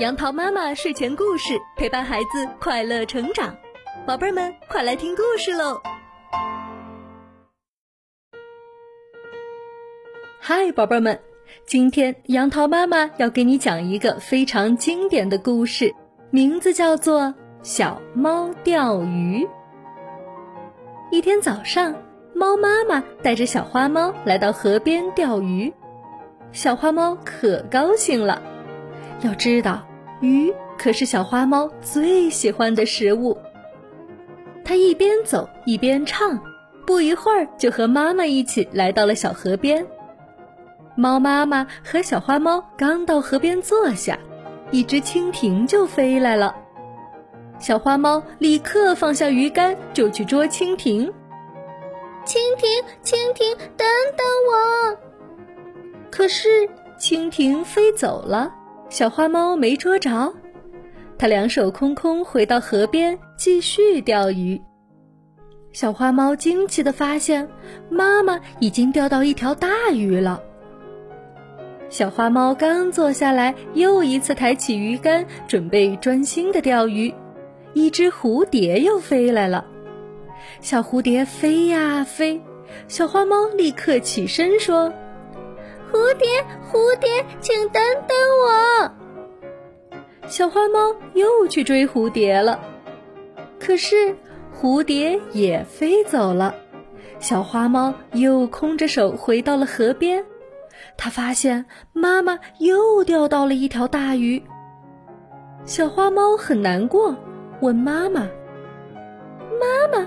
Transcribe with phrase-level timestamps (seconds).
[0.00, 3.54] 杨桃妈妈睡前故事陪伴孩子快乐成长，
[4.04, 5.80] 宝贝们快来听故事喽！
[10.40, 11.20] 嗨，宝贝们，
[11.64, 15.94] 今天杨桃妈妈要给你讲一个非常经典的故事，
[16.30, 17.20] 名字叫做
[17.62, 19.46] 《小猫钓鱼》。
[21.12, 21.94] 一天早上，
[22.34, 25.72] 猫妈妈带着小花猫来到河边钓鱼，
[26.50, 28.42] 小花猫可高兴了。
[29.24, 29.82] 要知道，
[30.20, 33.36] 鱼可是小花猫最喜欢的食物。
[34.62, 36.38] 它一边走一边唱，
[36.86, 39.84] 不一会儿就和妈妈一起来到了小河边。
[40.94, 44.18] 猫妈妈和小花猫刚到河边坐下，
[44.70, 46.54] 一只蜻蜓就飞来了。
[47.58, 51.10] 小花猫立刻放下鱼竿，就去捉蜻蜓。
[52.26, 53.86] 蜻蜓，蜻蜓，等
[54.18, 54.98] 等我！
[56.10, 56.68] 可是
[56.98, 58.52] 蜻蜓飞走了。
[58.94, 60.32] 小花猫没捉着，
[61.18, 64.62] 它两手空空回到河边继续钓鱼。
[65.72, 67.48] 小花猫惊奇地发现，
[67.90, 70.40] 妈妈已经钓到一条大鱼了。
[71.88, 77.12] 小花猫刚坐下来，又一次抬起鱼竿，准备专心的钓鱼，
[77.72, 79.64] 一只蝴蝶又飞来了。
[80.60, 82.40] 小蝴蝶飞呀飞，
[82.86, 84.92] 小花猫立刻起身说。
[85.92, 86.26] 蝴蝶，
[86.72, 87.08] 蝴蝶，
[87.40, 88.83] 请等等我！
[90.34, 92.58] 小花猫又去追蝴蝶了，
[93.60, 94.16] 可是
[94.52, 96.52] 蝴蝶也飞走了。
[97.20, 100.24] 小花猫又空着手回到了河边，
[100.96, 104.42] 它发现妈妈又钓到了一条大鱼。
[105.64, 107.14] 小花猫很难过，
[107.60, 108.22] 问妈妈
[109.62, 110.04] ：“妈妈。”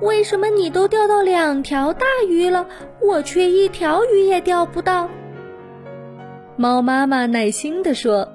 [0.00, 2.64] 为什么你都钓到两条大鱼了，
[3.02, 5.10] 我却一条鱼也钓不到？
[6.54, 8.28] 猫妈妈耐心地说：“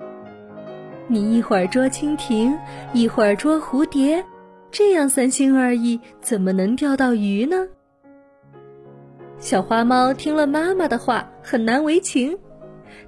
[1.12, 2.58] 你一会儿捉蜻蜓，
[2.94, 4.24] 一会儿捉蝴蝶，
[4.72, 7.68] 这样三心二意，怎么能钓到鱼呢？”
[9.38, 12.38] 小花猫听了妈妈的话，很难为情，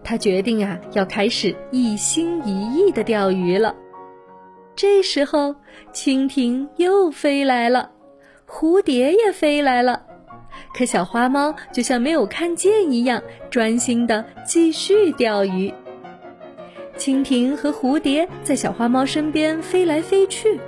[0.04, 3.74] 它决定啊，要开始一心一意的钓鱼了。
[4.76, 5.56] 这时候，
[5.94, 7.92] 蜻蜓又飞来了。
[8.48, 10.04] 蝴蝶也飞来了，
[10.76, 15.74] 可小花猫就像没有看见一样，专心的继续钓鱼。
[16.98, 20.60] 蜻蜓和蝴蝶在小花猫身边飞来飞去，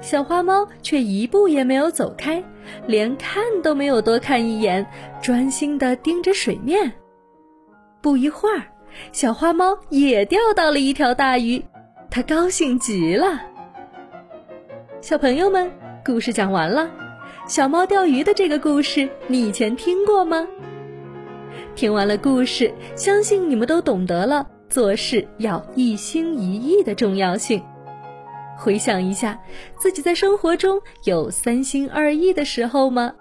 [0.00, 2.42] 小花猫却一步也没有走开，
[2.86, 4.86] 连看都没有多看一眼，
[5.20, 6.92] 专心的盯着水面。
[8.00, 8.62] 不一会儿，
[9.12, 11.62] 小花猫也钓到了一条大鱼，
[12.10, 13.40] 它高兴极了。
[15.00, 15.70] 小朋友们，
[16.04, 16.88] 故事讲完了。
[17.48, 20.46] 小猫钓鱼的这个故事，你以前听过吗？
[21.74, 27.62] 听完了故事，相信你们都懂得了做事要一心一意的重要性。
[28.56, 29.38] 回想一下，
[29.76, 33.12] 自己在生活中有三心二意的时候吗？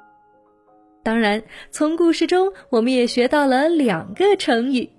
[1.03, 4.89] 当然，从故事中我们也学到了两个成语，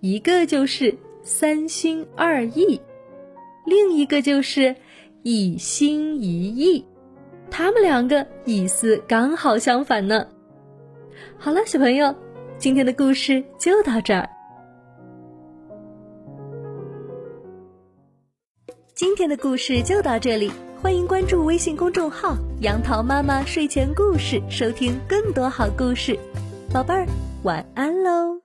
[0.00, 2.80] 一个就是三心二意，
[3.64, 4.76] 另一个就是
[5.24, 6.86] 一心一意。
[7.50, 10.24] 他们两个意思刚好相反呢。
[11.36, 12.14] 好了，小朋友，
[12.58, 14.35] 今天的故事就到这儿。
[18.96, 26.18] 今天的故事就到这里，欢迎关注微信公众号“杨桃妈妈睡前故事”，收听更多好故事。
[26.72, 27.06] 宝贝儿，
[27.42, 28.40] 晚安喽。